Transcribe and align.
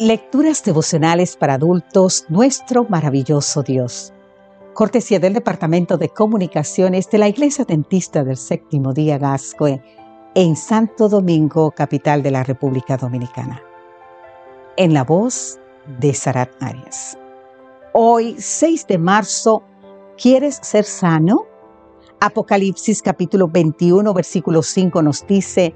Lecturas 0.00 0.62
devocionales 0.62 1.36
para 1.36 1.54
adultos, 1.54 2.24
nuestro 2.28 2.84
maravilloso 2.84 3.64
Dios. 3.64 4.12
Cortesía 4.72 5.18
del 5.18 5.32
Departamento 5.32 5.98
de 5.98 6.08
Comunicaciones 6.08 7.10
de 7.10 7.18
la 7.18 7.26
Iglesia 7.26 7.64
Dentista 7.64 8.22
del 8.22 8.36
Séptimo 8.36 8.92
Día 8.92 9.18
Gascoe 9.18 9.82
en 10.36 10.54
Santo 10.54 11.08
Domingo, 11.08 11.72
capital 11.72 12.22
de 12.22 12.30
la 12.30 12.44
República 12.44 12.96
Dominicana. 12.96 13.60
En 14.76 14.94
la 14.94 15.02
voz 15.02 15.58
de 15.98 16.14
Sarat 16.14 16.50
Arias. 16.60 17.18
Hoy, 17.92 18.36
6 18.38 18.86
de 18.86 18.98
marzo, 18.98 19.64
¿quieres 20.16 20.60
ser 20.62 20.84
sano? 20.84 21.44
Apocalipsis 22.20 23.02
capítulo 23.02 23.48
21, 23.48 24.14
versículo 24.14 24.62
5 24.62 25.02
nos 25.02 25.26
dice, 25.26 25.74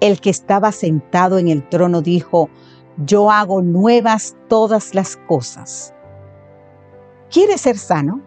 el 0.00 0.20
que 0.20 0.28
estaba 0.28 0.70
sentado 0.70 1.38
en 1.38 1.48
el 1.48 1.66
trono 1.66 2.02
dijo, 2.02 2.50
yo 2.98 3.30
hago 3.30 3.62
nuevas 3.62 4.36
todas 4.48 4.94
las 4.94 5.16
cosas. 5.16 5.94
¿Quieres 7.30 7.62
ser 7.62 7.78
sano? 7.78 8.20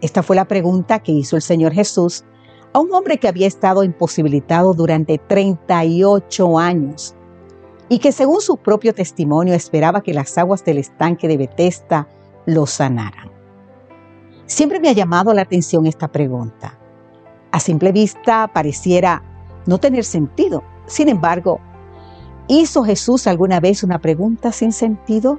Esta 0.00 0.22
fue 0.22 0.34
la 0.34 0.46
pregunta 0.46 0.98
que 0.98 1.12
hizo 1.12 1.36
el 1.36 1.42
Señor 1.42 1.72
Jesús 1.72 2.24
a 2.72 2.80
un 2.80 2.92
hombre 2.92 3.18
que 3.18 3.28
había 3.28 3.46
estado 3.46 3.84
imposibilitado 3.84 4.74
durante 4.74 5.18
38 5.18 6.58
años 6.58 7.14
y 7.88 7.98
que 7.98 8.10
según 8.10 8.40
su 8.40 8.56
propio 8.56 8.94
testimonio 8.94 9.54
esperaba 9.54 10.00
que 10.00 10.14
las 10.14 10.36
aguas 10.38 10.64
del 10.64 10.78
estanque 10.78 11.28
de 11.28 11.36
Bethesda 11.36 12.08
lo 12.46 12.66
sanaran. 12.66 13.30
Siempre 14.46 14.80
me 14.80 14.88
ha 14.88 14.92
llamado 14.92 15.32
la 15.34 15.42
atención 15.42 15.86
esta 15.86 16.10
pregunta. 16.10 16.78
A 17.52 17.60
simple 17.60 17.92
vista 17.92 18.50
pareciera 18.52 19.22
no 19.66 19.78
tener 19.78 20.04
sentido. 20.04 20.62
Sin 20.86 21.08
embargo, 21.08 21.60
¿Hizo 22.48 22.82
Jesús 22.82 23.26
alguna 23.26 23.60
vez 23.60 23.84
una 23.84 24.00
pregunta 24.00 24.50
sin 24.50 24.72
sentido? 24.72 25.38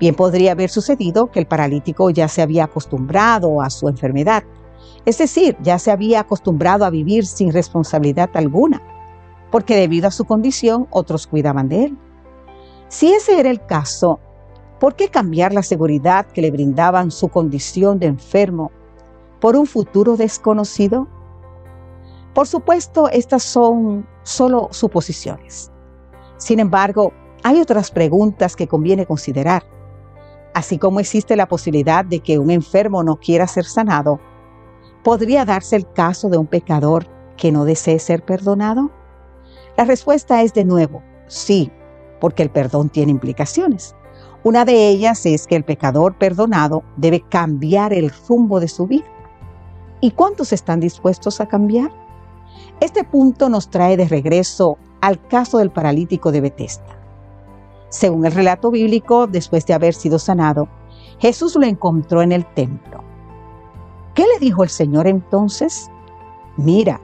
Bien 0.00 0.14
podría 0.14 0.52
haber 0.52 0.70
sucedido 0.70 1.30
que 1.30 1.38
el 1.38 1.46
paralítico 1.46 2.08
ya 2.10 2.28
se 2.28 2.40
había 2.40 2.64
acostumbrado 2.64 3.60
a 3.60 3.68
su 3.68 3.88
enfermedad, 3.88 4.42
es 5.04 5.18
decir, 5.18 5.56
ya 5.62 5.78
se 5.78 5.90
había 5.90 6.20
acostumbrado 6.20 6.84
a 6.84 6.90
vivir 6.90 7.26
sin 7.26 7.52
responsabilidad 7.52 8.30
alguna, 8.34 8.80
porque 9.50 9.76
debido 9.76 10.08
a 10.08 10.12
su 10.12 10.24
condición 10.24 10.88
otros 10.90 11.26
cuidaban 11.26 11.68
de 11.68 11.84
él. 11.84 11.98
Si 12.88 13.12
ese 13.12 13.38
era 13.38 13.50
el 13.50 13.64
caso, 13.66 14.18
¿por 14.80 14.96
qué 14.96 15.08
cambiar 15.08 15.52
la 15.52 15.62
seguridad 15.62 16.26
que 16.26 16.42
le 16.42 16.50
brindaban 16.50 17.10
su 17.10 17.28
condición 17.28 17.98
de 17.98 18.06
enfermo 18.06 18.70
por 19.40 19.56
un 19.56 19.66
futuro 19.66 20.16
desconocido? 20.16 21.06
Por 22.34 22.46
supuesto, 22.46 23.08
estas 23.08 23.42
son 23.42 24.06
solo 24.22 24.68
suposiciones. 24.70 25.71
Sin 26.42 26.58
embargo, 26.58 27.12
hay 27.44 27.60
otras 27.60 27.92
preguntas 27.92 28.56
que 28.56 28.66
conviene 28.66 29.06
considerar. 29.06 29.62
Así 30.54 30.76
como 30.76 30.98
existe 30.98 31.36
la 31.36 31.46
posibilidad 31.46 32.04
de 32.04 32.18
que 32.18 32.40
un 32.40 32.50
enfermo 32.50 33.04
no 33.04 33.14
quiera 33.20 33.46
ser 33.46 33.64
sanado, 33.64 34.18
¿podría 35.04 35.44
darse 35.44 35.76
el 35.76 35.88
caso 35.92 36.28
de 36.30 36.38
un 36.38 36.48
pecador 36.48 37.06
que 37.36 37.52
no 37.52 37.64
desee 37.64 38.00
ser 38.00 38.24
perdonado? 38.24 38.90
La 39.76 39.84
respuesta 39.84 40.42
es 40.42 40.52
de 40.52 40.64
nuevo, 40.64 41.00
sí, 41.28 41.70
porque 42.20 42.42
el 42.42 42.50
perdón 42.50 42.88
tiene 42.88 43.12
implicaciones. 43.12 43.94
Una 44.42 44.64
de 44.64 44.88
ellas 44.88 45.24
es 45.26 45.46
que 45.46 45.54
el 45.54 45.62
pecador 45.62 46.18
perdonado 46.18 46.82
debe 46.96 47.20
cambiar 47.20 47.92
el 47.92 48.10
rumbo 48.28 48.58
de 48.58 48.66
su 48.66 48.88
vida. 48.88 49.06
¿Y 50.00 50.10
cuántos 50.10 50.52
están 50.52 50.80
dispuestos 50.80 51.40
a 51.40 51.46
cambiar? 51.46 51.92
Este 52.80 53.04
punto 53.04 53.48
nos 53.48 53.70
trae 53.70 53.96
de 53.96 54.08
regreso 54.08 54.76
al 55.02 55.20
caso 55.26 55.58
del 55.58 55.70
paralítico 55.70 56.32
de 56.32 56.40
Betesda. 56.40 56.96
Según 57.90 58.24
el 58.24 58.32
relato 58.32 58.70
bíblico, 58.70 59.26
después 59.26 59.66
de 59.66 59.74
haber 59.74 59.92
sido 59.92 60.18
sanado, 60.18 60.68
Jesús 61.18 61.56
lo 61.56 61.66
encontró 61.66 62.22
en 62.22 62.32
el 62.32 62.46
templo. 62.54 63.04
¿Qué 64.14 64.22
le 64.22 64.38
dijo 64.38 64.62
el 64.62 64.70
Señor 64.70 65.06
entonces? 65.06 65.90
Mira, 66.56 67.00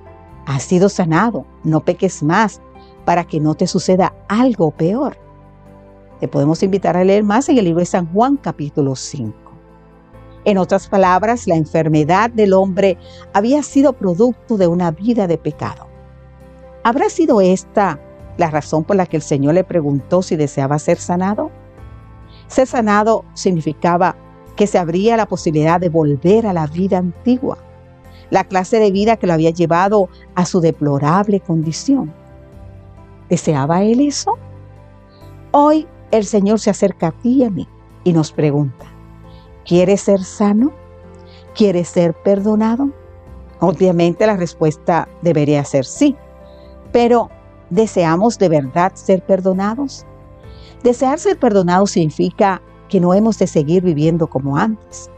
has 0.47 0.62
sido 0.62 0.88
sanado, 0.88 1.44
no 1.64 1.81
peques 1.81 2.22
más 2.22 2.62
para 3.04 3.25
que 3.25 3.41
no 3.41 3.54
te 3.54 3.66
suceda 3.66 4.14
algo 4.28 4.70
peor. 4.70 5.19
Te 6.20 6.28
podemos 6.28 6.62
invitar 6.62 6.97
a 6.97 7.04
leer 7.04 7.25
más 7.25 7.48
en 7.48 7.58
el 7.58 7.64
libro 7.64 7.81
de 7.81 7.87
San 7.87 8.06
Juan 8.12 8.37
capítulo 8.37 8.94
5. 8.94 9.34
En 10.44 10.56
otras 10.56 10.88
palabras, 10.88 11.48
la 11.48 11.56
enfermedad 11.56 12.31
del 12.31 12.53
hombre 12.53 12.97
había 13.34 13.62
sido 13.62 13.92
producto 13.92 14.56
de 14.56 14.69
una 14.69 14.92
vida 14.92 15.26
de 15.26 15.37
pecado. 15.37 15.88
¿Habrá 16.88 17.10
sido 17.10 17.43
esta 17.43 18.00
la 18.38 18.49
razón 18.49 18.82
por 18.82 18.97
la 18.97 19.04
que 19.04 19.19
el 19.19 19.22
Señor 19.22 19.53
le 19.53 19.62
preguntó 19.62 20.22
si 20.22 20.37
deseaba 20.37 20.78
ser 20.78 20.97
sanado? 20.97 21.50
Ser 22.47 22.66
sanado 22.66 23.26
significaba 23.34 24.16
que 24.56 24.66
se 24.66 24.78
abría 24.78 25.19
la 25.19 25.26
posibilidad 25.26 25.78
de 25.78 25.91
volver 25.91 26.47
a 26.47 26.54
la 26.54 26.66
vida 26.66 26.97
antigua, 26.97 27.59
la 28.31 28.44
clase 28.44 28.78
de 28.78 28.91
vida 28.91 29.19
que 29.19 29.26
lo 29.26 29.34
había 29.34 29.50
llevado 29.50 30.09
a 30.34 30.47
su 30.47 30.62
deplorable 30.62 31.41
condición. 31.41 32.10
¿Deseaba 33.28 33.82
él 33.82 34.00
eso? 34.00 34.38
Hoy 35.50 35.87
el 36.10 36.25
Señor 36.25 36.59
se 36.59 36.70
acerca 36.70 37.09
a 37.09 37.12
ti 37.12 37.43
y 37.43 37.44
a 37.44 37.50
mí 37.50 37.69
y 38.03 38.15
nos 38.15 38.32
pregunta, 38.32 38.87
¿quieres 39.66 40.00
ser 40.00 40.25
sano? 40.25 40.72
¿Quieres 41.55 41.88
ser 41.88 42.15
perdonado? 42.15 42.88
Obviamente 43.60 44.26
la 44.26 44.38
respuesta 44.38 45.06
debería 45.20 45.62
ser 45.66 45.84
sí. 45.84 46.16
Pero, 46.93 47.31
¿deseamos 47.71 48.38
de 48.38 48.49
verdad 48.49 48.93
ser 48.94 49.22
perdonados? 49.22 50.06
Desear 50.82 51.19
ser 51.19 51.38
perdonados 51.38 51.91
significa 51.91 52.62
que 52.88 53.00
no 53.00 53.15
hemos 53.15 53.38
de 53.38 53.47
seguir 53.47 53.82
viviendo 53.82 54.26
como 54.28 54.56
antes. 54.56 55.10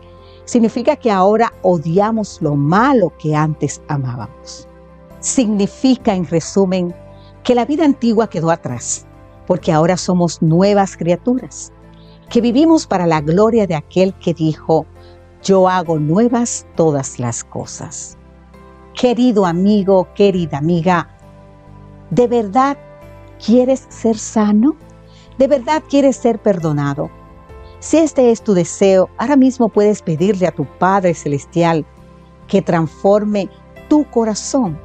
Significa 0.45 0.97
que 0.97 1.11
ahora 1.11 1.53
odiamos 1.63 2.41
lo 2.43 2.57
malo 2.57 3.13
que 3.19 3.37
antes 3.37 3.81
amábamos. 3.89 4.67
Significa, 5.21 6.15
en 6.15 6.27
resumen, 6.27 6.95
que 7.45 7.55
la 7.55 7.65
vida 7.65 7.85
antigua 7.85 8.29
quedó 8.29 8.51
atrás, 8.51 9.07
porque 9.47 9.71
ahora 9.73 9.97
somos 9.97 10.43
nuevas 10.43 10.97
criaturas, 10.97 11.73
que 12.29 12.41
vivimos 12.41 12.87
para 12.87 13.07
la 13.07 13.21
gloria 13.21 13.67
de 13.67 13.75
aquel 13.75 14.15
que 14.15 14.35
dijo, 14.35 14.87
yo 15.43 15.69
hago 15.69 15.99
nuevas 15.99 16.67
todas 16.75 17.19
las 17.19 17.45
cosas. 17.45 18.17
Querido 18.95 19.47
amigo, 19.47 20.09
querida 20.15 20.59
amiga, 20.59 21.09
¿De 22.11 22.27
verdad 22.27 22.77
quieres 23.45 23.87
ser 23.89 24.19
sano? 24.19 24.75
¿De 25.39 25.47
verdad 25.47 25.83
quieres 25.89 26.17
ser 26.17 26.41
perdonado? 26.43 27.09
Si 27.79 27.99
este 27.99 28.33
es 28.33 28.43
tu 28.43 28.53
deseo, 28.53 29.09
ahora 29.17 29.37
mismo 29.37 29.69
puedes 29.69 30.03
pedirle 30.03 30.49
a 30.49 30.53
tu 30.53 30.67
Padre 30.79 31.15
Celestial 31.15 31.87
que 32.49 32.63
transforme 32.63 33.49
tu 33.89 34.11
corazón 34.11 34.79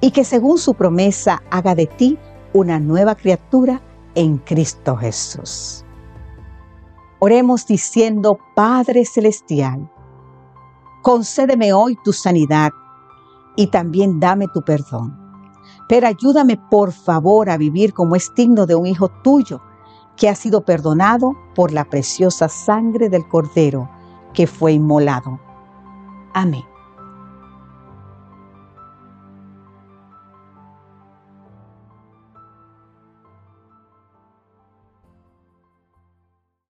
y 0.00 0.10
que 0.10 0.24
según 0.24 0.58
su 0.58 0.74
promesa 0.74 1.40
haga 1.50 1.76
de 1.76 1.86
ti 1.86 2.18
una 2.52 2.80
nueva 2.80 3.14
criatura 3.14 3.80
en 4.16 4.38
Cristo 4.38 4.96
Jesús. 4.96 5.84
Oremos 7.20 7.64
diciendo, 7.66 8.38
Padre 8.56 9.04
Celestial, 9.04 9.88
concédeme 11.02 11.72
hoy 11.72 11.96
tu 12.02 12.12
sanidad 12.12 12.70
y 13.54 13.68
también 13.68 14.18
dame 14.18 14.46
tu 14.52 14.62
perdón 14.62 15.25
pero 15.88 16.06
ayúdame 16.06 16.56
por 16.56 16.92
favor 16.92 17.50
a 17.50 17.56
vivir 17.56 17.92
como 17.92 18.16
es 18.16 18.32
digno 18.34 18.66
de 18.66 18.74
un 18.74 18.86
hijo 18.86 19.08
tuyo 19.08 19.60
que 20.16 20.28
ha 20.28 20.34
sido 20.34 20.62
perdonado 20.62 21.36
por 21.54 21.72
la 21.72 21.84
preciosa 21.84 22.48
sangre 22.48 23.08
del 23.08 23.28
Cordero 23.28 23.90
que 24.32 24.46
fue 24.46 24.72
inmolado. 24.72 25.38
Amén. 26.32 26.64